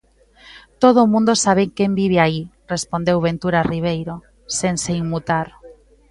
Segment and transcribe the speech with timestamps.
[0.81, 2.41] _Todo o mundo sabe quen vive aí_
[2.73, 4.15] respondeu Ventura Ribeiro,
[4.57, 5.47] sen se inmutar.